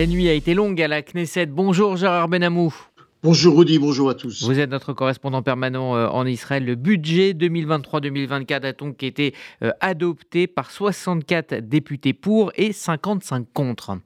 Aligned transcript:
La 0.00 0.06
nuit 0.06 0.30
a 0.30 0.32
été 0.32 0.54
longue 0.54 0.80
à 0.80 0.88
la 0.88 1.02
Knesset. 1.02 1.44
Bonjour 1.44 1.94
Gérard 1.94 2.26
Benamou. 2.26 2.74
Bonjour 3.22 3.58
Rudy, 3.58 3.78
bonjour 3.78 4.08
à 4.08 4.14
tous. 4.14 4.44
Vous 4.44 4.58
êtes 4.58 4.70
notre 4.70 4.94
correspondant 4.94 5.42
permanent 5.42 5.94
euh, 5.94 6.06
en 6.06 6.24
Israël. 6.24 6.64
Le 6.64 6.74
budget 6.74 7.34
2023-2024 7.34 8.62
a 8.62 8.72
donc 8.72 9.02
été 9.02 9.34
euh, 9.62 9.72
adopté 9.80 10.46
par 10.46 10.70
64 10.70 11.56
députés 11.56 12.14
pour 12.14 12.50
et 12.56 12.72
55 12.72 13.46
contre. 13.52 13.98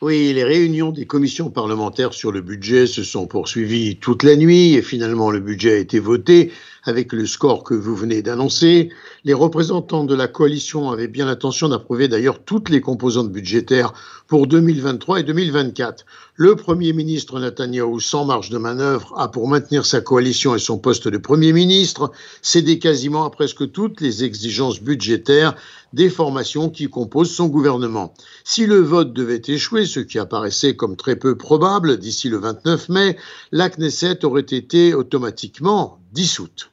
Oui, 0.00 0.32
les 0.32 0.44
réunions 0.44 0.92
des 0.92 1.06
commissions 1.06 1.50
parlementaires 1.50 2.14
sur 2.14 2.30
le 2.30 2.40
budget 2.40 2.86
se 2.86 3.02
sont 3.02 3.26
poursuivies 3.26 3.96
toute 3.96 4.22
la 4.22 4.36
nuit 4.36 4.74
et 4.74 4.82
finalement 4.82 5.32
le 5.32 5.40
budget 5.40 5.72
a 5.72 5.78
été 5.78 5.98
voté 5.98 6.52
avec 6.88 7.12
le 7.12 7.26
score 7.26 7.62
que 7.62 7.74
vous 7.74 7.94
venez 7.94 8.22
d'annoncer. 8.22 8.90
Les 9.24 9.34
représentants 9.34 10.04
de 10.04 10.14
la 10.14 10.26
coalition 10.26 10.90
avaient 10.90 11.06
bien 11.06 11.26
l'intention 11.26 11.68
d'approuver 11.68 12.08
d'ailleurs 12.08 12.42
toutes 12.42 12.70
les 12.70 12.80
composantes 12.80 13.30
budgétaires 13.30 13.92
pour 14.26 14.46
2023 14.46 15.20
et 15.20 15.22
2024. 15.22 16.04
Le 16.34 16.56
Premier 16.56 16.92
ministre 16.92 17.40
Netanyahou, 17.40 18.00
sans 18.00 18.24
marge 18.24 18.50
de 18.50 18.58
manœuvre, 18.58 19.12
a 19.16 19.28
pour 19.28 19.48
maintenir 19.48 19.84
sa 19.84 20.00
coalition 20.00 20.54
et 20.54 20.58
son 20.58 20.78
poste 20.78 21.08
de 21.08 21.18
Premier 21.18 21.52
ministre 21.52 22.10
cédé 22.42 22.78
quasiment 22.78 23.24
à 23.24 23.30
presque 23.30 23.70
toutes 23.70 24.00
les 24.00 24.24
exigences 24.24 24.80
budgétaires 24.80 25.54
des 25.92 26.10
formations 26.10 26.70
qui 26.70 26.88
composent 26.88 27.34
son 27.34 27.48
gouvernement. 27.48 28.14
Si 28.44 28.66
le 28.66 28.80
vote 28.80 29.12
devait 29.12 29.42
échouer, 29.46 29.86
ce 29.86 30.00
qui 30.00 30.18
apparaissait 30.18 30.76
comme 30.76 30.96
très 30.96 31.16
peu 31.16 31.36
probable 31.36 31.98
d'ici 31.98 32.28
le 32.28 32.38
29 32.38 32.88
mai, 32.88 33.16
la 33.52 33.70
Knesset 33.70 34.24
aurait 34.24 34.42
été 34.42 34.94
automatiquement 34.94 35.98
dissoute. 36.12 36.70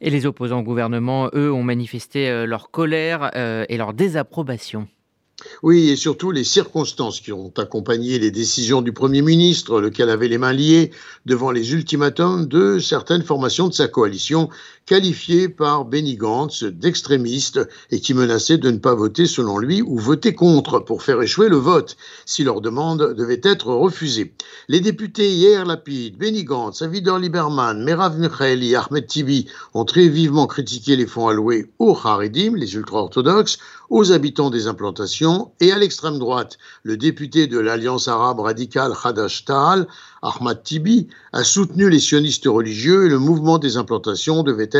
Et 0.00 0.10
les 0.10 0.26
opposants 0.26 0.60
au 0.60 0.62
gouvernement, 0.62 1.30
eux, 1.34 1.52
ont 1.52 1.62
manifesté 1.62 2.28
euh, 2.28 2.46
leur 2.46 2.70
colère 2.70 3.30
euh, 3.34 3.64
et 3.68 3.76
leur 3.76 3.94
désapprobation. 3.94 4.88
Oui, 5.62 5.90
et 5.90 5.96
surtout 5.96 6.32
les 6.32 6.42
circonstances 6.42 7.20
qui 7.20 7.32
ont 7.32 7.52
accompagné 7.56 8.18
les 8.18 8.32
décisions 8.32 8.82
du 8.82 8.92
Premier 8.92 9.22
ministre, 9.22 9.80
lequel 9.80 10.10
avait 10.10 10.26
les 10.26 10.38
mains 10.38 10.52
liées 10.52 10.90
devant 11.26 11.52
les 11.52 11.72
ultimatums 11.72 12.46
de 12.46 12.80
certaines 12.80 13.22
formations 13.22 13.68
de 13.68 13.72
sa 13.72 13.86
coalition, 13.86 14.50
qualifiées 14.88 15.50
par 15.50 15.84
Benny 15.84 16.16
Gantz 16.16 16.64
d'extrémistes 16.64 17.60
et 17.90 18.00
qui 18.00 18.14
menaçaient 18.14 18.56
de 18.56 18.70
ne 18.70 18.78
pas 18.78 18.94
voter 18.94 19.26
selon 19.26 19.58
lui 19.58 19.82
ou 19.82 19.98
voter 19.98 20.34
contre 20.34 20.78
pour 20.78 21.02
faire 21.02 21.20
échouer 21.20 21.50
le 21.50 21.58
vote 21.58 21.98
si 22.24 22.42
leur 22.42 22.62
demande 22.62 23.14
devait 23.14 23.42
être 23.42 23.66
refusée. 23.66 24.32
Les 24.66 24.80
députés 24.80 25.30
hier 25.30 25.66
Lapid, 25.66 26.16
Benny 26.16 26.44
Gantz, 26.44 26.80
Avidor 26.80 27.18
Lieberman, 27.18 27.84
Merav 27.84 28.18
Michaeli, 28.18 28.74
Ahmed 28.76 29.06
Tibi 29.06 29.46
ont 29.74 29.84
très 29.84 30.08
vivement 30.08 30.46
critiqué 30.46 30.96
les 30.96 31.06
fonds 31.06 31.28
alloués 31.28 31.70
aux 31.78 31.96
Haredim, 32.02 32.56
les 32.56 32.74
ultra-orthodoxes, 32.74 33.58
aux 33.90 34.12
habitants 34.12 34.50
des 34.50 34.66
implantations 34.66 35.52
et 35.60 35.72
à 35.72 35.78
l'extrême 35.78 36.18
droite. 36.18 36.58
Le 36.82 36.96
député 36.96 37.46
de 37.46 37.58
l'Alliance 37.58 38.08
arabe 38.08 38.40
radicale 38.40 38.92
Hadash 39.02 39.44
Tahal, 39.44 39.86
Ahmad 40.22 40.62
Tibi, 40.62 41.08
a 41.32 41.44
soutenu 41.44 41.88
les 41.88 42.00
sionistes 42.00 42.46
religieux 42.46 43.06
et 43.06 43.08
le 43.08 43.18
mouvement 43.18 43.58
des 43.58 43.76
implantations 43.76 44.42
devait 44.42 44.68
être, 44.72 44.77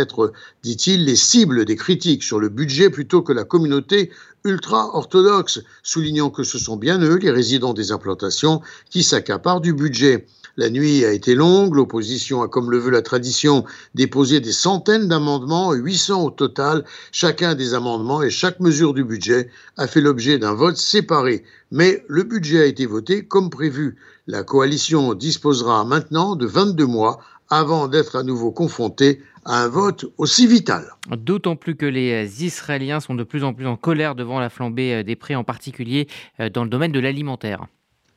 dit-il, 0.63 1.05
les 1.05 1.17
cibles 1.17 1.65
des 1.65 1.77
critiques 1.77 2.23
sur 2.23 2.39
le 2.39 2.49
budget 2.49 2.91
plutôt 2.91 3.23
que 3.23 3.33
la 3.33 3.45
communauté 3.45 4.11
ultra-orthodoxe, 4.45 5.61
soulignant 5.83 6.31
que 6.31 6.43
ce 6.45 6.59
sont 6.59 6.77
bien 6.77 7.01
eux, 7.01 7.17
les 7.17 7.31
résidents 7.31 7.75
des 7.75 7.93
implantations, 7.93 8.61
qui 8.91 9.03
s'accaparent 9.03 9.61
du 9.61 9.73
budget. 9.73 10.27
La 10.59 10.71
nuit 10.71 11.05
a 11.05 11.13
été 11.13 11.37
longue, 11.37 11.77
l'opposition 11.77 12.43
a, 12.43 12.49
comme 12.49 12.73
le 12.73 12.79
veut 12.79 12.91
la 12.91 13.03
tradition, 13.03 13.65
déposé 13.95 14.41
des 14.41 14.51
centaines 14.51 15.07
d'amendements, 15.07 15.73
800 15.73 16.25
au 16.25 16.31
total. 16.31 16.85
Chacun 17.13 17.55
des 17.55 17.75
amendements 17.75 18.23
et 18.23 18.31
chaque 18.31 18.59
mesure 18.59 18.93
du 18.93 19.05
budget 19.05 19.51
a 19.77 19.87
fait 19.87 20.01
l'objet 20.01 20.37
d'un 20.37 20.55
vote 20.55 20.77
séparé. 20.77 21.45
Mais 21.71 22.05
le 22.09 22.25
budget 22.25 22.63
a 22.63 22.67
été 22.67 22.87
voté 22.87 23.25
comme 23.25 23.51
prévu. 23.51 23.99
La 24.27 24.43
coalition 24.43 25.15
disposera 25.15 25.85
maintenant 25.85 26.35
de 26.35 26.47
22 26.47 26.87
mois 26.87 27.21
avant 27.51 27.89
d'être 27.89 28.17
à 28.17 28.23
nouveau 28.23 28.51
confrontée 28.51 29.23
à 29.45 29.63
un 29.63 29.69
vote 29.69 30.07
aussi 30.19 30.47
vital. 30.47 30.85
D'autant 31.11 31.57
plus 31.57 31.77
que 31.77 31.87
les 31.87 32.45
Israéliens 32.45 33.01
sont 33.01 33.15
de 33.15 33.25
plus 33.25 33.45
en 33.45 33.55
plus 33.55 33.67
en 33.67 33.77
colère 33.77 34.15
devant 34.15 34.41
la 34.41 34.51
flambée 34.51 35.03
des 35.05 35.17
prix, 35.17 35.35
en 35.37 35.45
particulier 35.45 36.09
euh, 36.41 36.51
dans 36.51 36.65
le 36.65 36.71
domaine 36.71 36.93
de 36.93 37.01
l'alimentaire. 37.01 37.67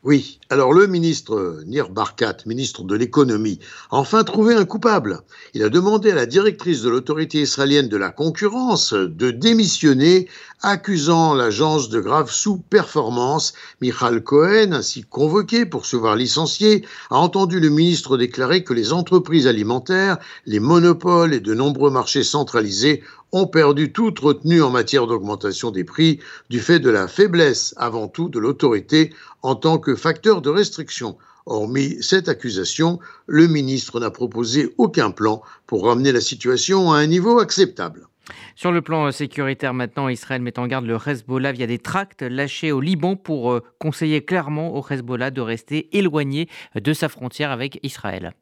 Oui, 0.04 0.40
alors 0.50 0.74
le 0.74 0.88
ministre 0.88 1.62
Nir 1.68 1.92
Barkat, 1.92 2.38
ministre 2.48 2.82
de 2.82 2.96
l'économie, 2.96 3.60
a 3.92 3.98
enfin 3.98 4.24
trouvé 4.24 4.56
un 4.56 4.66
coupable. 4.66 5.20
Il 5.54 5.62
a 5.62 5.70
demandé 5.70 6.10
à 6.10 6.16
la 6.16 6.26
directrice 6.26 6.82
de 6.82 6.90
l'autorité 6.90 7.42
israélienne 7.42 7.88
de 7.88 7.98
la 7.98 8.10
concurrence 8.10 8.94
de 8.94 9.30
démissionner, 9.30 10.28
accusant 10.64 11.36
l'agence 11.36 11.90
de 11.90 12.00
grave 12.00 12.32
sous-performance. 12.32 13.54
Michal 13.80 14.24
Cohen, 14.24 14.72
ainsi 14.72 15.04
convoqué 15.04 15.68
pour 15.68 15.86
se 15.86 15.98
voir 15.98 16.16
licencié, 16.16 16.84
a 17.12 17.18
entendu 17.18 17.60
le 17.60 17.70
ministre 17.70 18.18
déclarer 18.18 18.64
que 18.64 18.74
les 18.74 18.94
entreprises 18.94 19.46
alimentaires, 19.46 20.18
les 20.48 20.60
monopoles 20.60 21.36
et 21.36 21.40
de 21.40 21.54
nombreux 21.54 21.92
marchés 21.92 22.24
centralisés 22.24 23.04
ont 23.32 23.48
perdu 23.48 23.92
toute 23.92 24.20
retenue 24.20 24.62
en 24.62 24.70
matière 24.70 25.08
d'augmentation 25.08 25.72
des 25.72 25.84
prix 25.84 26.20
du 26.50 26.60
fait 26.60 26.80
de 26.80 26.90
la 26.90 27.08
faiblesse 27.08 27.74
avant 27.78 28.08
tout 28.08 28.30
de 28.30 28.40
l'autorité 28.40 29.14
en 29.42 29.56
tant 29.56 29.78
que 29.78 29.96
facteur 29.96 30.42
de 30.42 30.50
restriction. 30.50 31.18
Hormis 31.46 31.98
cette 32.02 32.30
accusation, 32.30 33.00
le 33.26 33.48
ministre 33.48 34.00
n'a 34.00 34.12
proposé 34.12 34.74
aucun 34.78 35.12
plan 35.12 35.42
pour 35.66 35.86
ramener 35.86 36.12
la 36.12 36.22
situation 36.22 36.92
à 36.92 36.98
un 36.98 37.08
niveau 37.08 37.40
acceptable. 37.40 38.08
Sur 38.56 38.72
le 38.72 38.82
plan 38.82 39.12
sécuritaire 39.12 39.74
maintenant, 39.74 40.08
Israël 40.08 40.42
met 40.42 40.60
en 40.60 40.68
garde 40.68 40.86
le 40.86 40.98
Hezbollah 41.04 41.52
via 41.52 41.68
des 41.68 41.80
tracts 41.80 42.22
lâchés 42.22 42.72
au 42.72 42.80
Liban 42.80 43.16
pour 43.16 43.52
euh, 43.52 43.64
conseiller 43.80 44.24
clairement 44.24 44.78
au 44.78 44.86
Hezbollah 44.88 45.32
de 45.32 45.42
rester 45.42 45.90
éloigné 45.98 46.48
de 46.76 46.94
sa 46.94 47.10
frontière 47.10 47.52
avec 47.52 47.80
Israël 47.84 48.34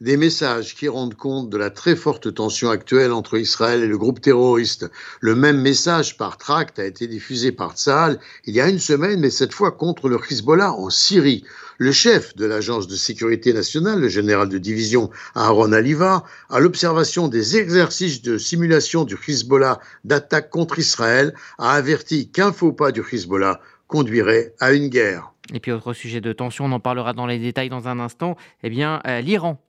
des 0.00 0.16
messages 0.16 0.74
qui 0.74 0.88
rendent 0.88 1.14
compte 1.14 1.50
de 1.50 1.56
la 1.56 1.70
très 1.70 1.96
forte 1.96 2.34
tension 2.34 2.70
actuelle 2.70 3.12
entre 3.12 3.38
Israël 3.38 3.82
et 3.82 3.86
le 3.86 3.98
groupe 3.98 4.20
terroriste. 4.20 4.90
Le 5.20 5.34
même 5.34 5.60
message 5.60 6.16
par 6.16 6.36
tract 6.36 6.78
a 6.78 6.84
été 6.84 7.06
diffusé 7.06 7.52
par 7.52 7.76
Tzahal 7.76 8.18
il 8.44 8.54
y 8.54 8.60
a 8.60 8.68
une 8.68 8.78
semaine, 8.78 9.20
mais 9.20 9.30
cette 9.30 9.52
fois 9.52 9.72
contre 9.72 10.08
le 10.08 10.18
Hezbollah 10.30 10.72
en 10.72 10.90
Syrie. 10.90 11.44
Le 11.78 11.90
chef 11.90 12.36
de 12.36 12.46
l'agence 12.46 12.86
de 12.86 12.94
sécurité 12.94 13.52
nationale, 13.52 14.00
le 14.00 14.08
général 14.08 14.48
de 14.48 14.58
division 14.58 15.10
Aaron 15.34 15.72
Aliva, 15.72 16.24
à 16.48 16.60
l'observation 16.60 17.28
des 17.28 17.56
exercices 17.56 18.22
de 18.22 18.38
simulation 18.38 19.04
du 19.04 19.16
Hezbollah 19.26 19.80
d'attaque 20.04 20.50
contre 20.50 20.78
Israël, 20.78 21.34
a 21.58 21.72
averti 21.72 22.30
qu'un 22.30 22.52
faux 22.52 22.72
pas 22.72 22.92
du 22.92 23.02
Hezbollah 23.12 23.60
conduirait 23.86 24.54
à 24.60 24.72
une 24.72 24.88
guerre. 24.88 25.32
Et 25.52 25.60
puis 25.60 25.72
autre 25.72 25.92
sujet 25.92 26.20
de 26.20 26.32
tension, 26.32 26.66
on 26.66 26.72
en 26.72 26.80
parlera 26.80 27.12
dans 27.12 27.26
les 27.26 27.38
détails 27.38 27.68
dans 27.68 27.88
un 27.88 28.00
instant, 28.00 28.36
eh 28.62 28.70
bien 28.70 29.00
euh, 29.06 29.20
l'Iran 29.20 29.60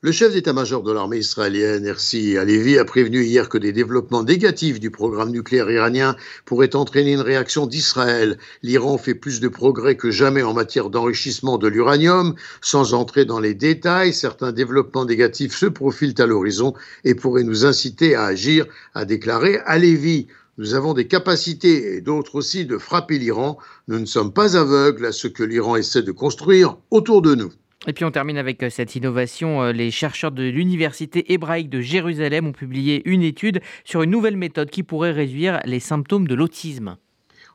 le 0.00 0.12
chef 0.12 0.32
d'état-major 0.32 0.84
de 0.84 0.92
l'armée 0.92 1.18
israélienne, 1.18 1.84
Hersi 1.84 2.38
Alevi, 2.38 2.78
a 2.78 2.84
prévenu 2.84 3.24
hier 3.24 3.48
que 3.48 3.58
des 3.58 3.72
développements 3.72 4.22
négatifs 4.22 4.78
du 4.78 4.92
programme 4.92 5.30
nucléaire 5.30 5.68
iranien 5.68 6.14
pourraient 6.44 6.76
entraîner 6.76 7.14
une 7.14 7.20
réaction 7.20 7.66
d'Israël. 7.66 8.38
L'Iran 8.62 8.96
fait 8.96 9.16
plus 9.16 9.40
de 9.40 9.48
progrès 9.48 9.96
que 9.96 10.12
jamais 10.12 10.44
en 10.44 10.54
matière 10.54 10.90
d'enrichissement 10.90 11.58
de 11.58 11.66
l'uranium. 11.66 12.36
Sans 12.60 12.94
entrer 12.94 13.24
dans 13.24 13.40
les 13.40 13.54
détails, 13.54 14.14
certains 14.14 14.52
développements 14.52 15.04
négatifs 15.04 15.56
se 15.56 15.66
profilent 15.66 16.14
à 16.18 16.26
l'horizon 16.26 16.74
et 17.02 17.16
pourraient 17.16 17.42
nous 17.42 17.66
inciter 17.66 18.14
à 18.14 18.26
agir, 18.26 18.66
a 18.94 19.04
déclaré 19.04 19.58
Alevi. 19.66 20.28
Nous 20.58 20.74
avons 20.74 20.94
des 20.94 21.08
capacités, 21.08 21.96
et 21.96 22.00
d'autres 22.00 22.36
aussi, 22.36 22.66
de 22.66 22.78
frapper 22.78 23.18
l'Iran. 23.18 23.58
Nous 23.88 23.98
ne 23.98 24.06
sommes 24.06 24.32
pas 24.32 24.56
aveugles 24.56 25.06
à 25.06 25.12
ce 25.12 25.26
que 25.26 25.42
l'Iran 25.42 25.74
essaie 25.74 26.02
de 26.02 26.12
construire 26.12 26.76
autour 26.92 27.20
de 27.20 27.34
nous. 27.34 27.50
Et 27.86 27.92
puis 27.92 28.04
on 28.04 28.10
termine 28.10 28.38
avec 28.38 28.62
euh, 28.62 28.70
cette 28.70 28.96
innovation. 28.96 29.62
Euh, 29.62 29.72
les 29.72 29.92
chercheurs 29.92 30.32
de 30.32 30.42
l'Université 30.42 31.32
hébraïque 31.32 31.70
de 31.70 31.80
Jérusalem 31.80 32.48
ont 32.48 32.52
publié 32.52 33.02
une 33.08 33.22
étude 33.22 33.60
sur 33.84 34.02
une 34.02 34.10
nouvelle 34.10 34.36
méthode 34.36 34.68
qui 34.68 34.82
pourrait 34.82 35.12
réduire 35.12 35.60
les 35.64 35.78
symptômes 35.78 36.26
de 36.26 36.34
l'autisme. 36.34 36.96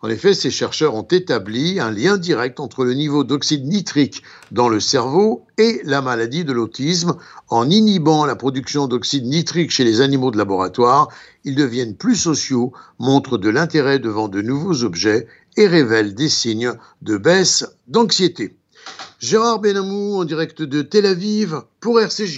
En 0.02 0.10
effet, 0.10 0.34
ces 0.34 0.52
chercheurs 0.52 0.96
ont 0.96 1.04
établi 1.04 1.80
un 1.80 1.90
lien 1.90 2.18
direct 2.18 2.60
entre 2.60 2.84
le 2.84 2.94
niveau 2.94 3.24
d'oxyde 3.24 3.66
nitrique 3.66 4.22
dans 4.52 4.68
le 4.68 4.81
cerveau 4.81 5.46
et 5.58 5.81
la 5.86 6.02
maladie 6.02 6.44
de 6.44 6.52
l'autisme. 6.52 7.16
En 7.48 7.69
inhibant 7.69 8.26
la 8.26 8.36
production 8.36 8.88
d'oxyde 8.88 9.26
nitrique 9.26 9.72
chez 9.72 9.86
les 9.86 10.02
animaux 10.02 10.31
de 10.31 10.38
laboratoire, 10.38 11.08
ils 11.46 11.56
deviennent 11.56 11.96
plus 11.96 12.18
sociaux, 12.18 12.74
montrent 13.00 13.38
de 13.38 13.50
l'intérêt 13.50 14.00
devant 14.00 14.28
de 14.28 14.42
nouveaux 14.42 14.84
objets 14.84 15.28
et 15.56 15.68
révèlent 15.68 16.16
des 16.16 16.30
signes 16.30 16.74
de 17.02 17.18
baisse 17.18 17.66
d'anxiété. 17.88 18.58
Gérard 19.19 19.59
Benamou 19.59 20.19
en 20.19 20.25
direct 20.25 20.62
de 20.62 20.81
Tel 20.81 21.06
Aviv 21.06 21.62
pour 21.80 22.00
RCJ. 22.00 22.31